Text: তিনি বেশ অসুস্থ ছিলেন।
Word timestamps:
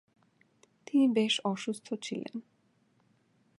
তিনি 0.87 1.05
বেশ 1.07 1.33
অসুস্থ 1.43 1.87
ছিলেন। 2.01 2.35